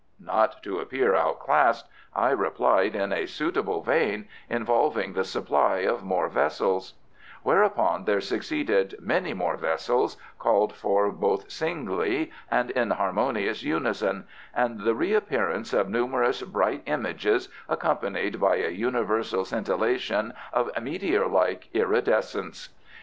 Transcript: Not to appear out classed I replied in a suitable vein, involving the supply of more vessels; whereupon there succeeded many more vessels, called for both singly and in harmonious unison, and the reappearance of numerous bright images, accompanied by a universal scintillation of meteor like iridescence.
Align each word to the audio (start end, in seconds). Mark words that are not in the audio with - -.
Not 0.19 0.63
to 0.63 0.79
appear 0.79 1.13
out 1.13 1.37
classed 1.37 1.87
I 2.15 2.31
replied 2.31 2.95
in 2.95 3.13
a 3.13 3.27
suitable 3.27 3.83
vein, 3.83 4.27
involving 4.49 5.13
the 5.13 5.23
supply 5.23 5.81
of 5.81 6.01
more 6.01 6.27
vessels; 6.27 6.95
whereupon 7.43 8.05
there 8.05 8.19
succeeded 8.19 8.95
many 8.99 9.35
more 9.35 9.57
vessels, 9.57 10.17
called 10.39 10.73
for 10.73 11.11
both 11.11 11.51
singly 11.51 12.31
and 12.49 12.71
in 12.71 12.89
harmonious 12.89 13.61
unison, 13.61 14.25
and 14.55 14.79
the 14.81 14.95
reappearance 14.95 15.71
of 15.71 15.87
numerous 15.87 16.41
bright 16.41 16.81
images, 16.87 17.47
accompanied 17.69 18.39
by 18.39 18.55
a 18.55 18.69
universal 18.69 19.45
scintillation 19.45 20.33
of 20.51 20.71
meteor 20.81 21.27
like 21.27 21.69
iridescence. 21.75 22.69